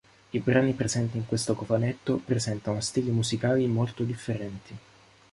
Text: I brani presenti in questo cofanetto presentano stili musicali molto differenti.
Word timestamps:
I 0.31 0.39
brani 0.39 0.73
presenti 0.73 1.17
in 1.17 1.27
questo 1.27 1.53
cofanetto 1.53 2.15
presentano 2.25 2.79
stili 2.81 3.11
musicali 3.11 3.67
molto 3.67 4.01
differenti. 4.03 4.75